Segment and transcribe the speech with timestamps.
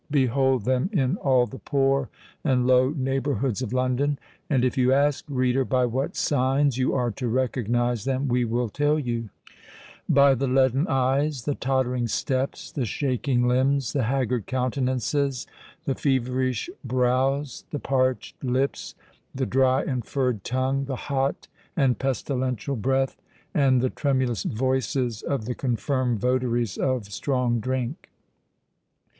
[0.09, 2.09] Behold them in all the poor
[2.43, 4.17] and low neighbourhoods of London!
[4.49, 8.67] And if you ask, reader, by what signs you are to recognise them, we will
[8.67, 19.45] tell you:—by the leaden eyes—the tottering steps—the shaking limbs—the haggard countenances—the feverish brows—the parched lips—the
[19.45, 21.47] dry and furred tongue—the hot
[21.77, 28.09] and pestilential breath—and the tremulous voices, of the confirmed votaries of strong drink.